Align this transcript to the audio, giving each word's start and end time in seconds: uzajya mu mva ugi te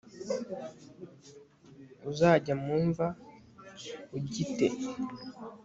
uzajya 2.09 2.53
mu 2.63 2.77
mva 2.87 3.07
ugi 4.17 4.43
te 4.55 4.67